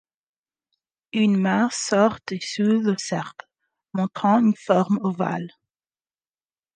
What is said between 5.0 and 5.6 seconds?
ovale.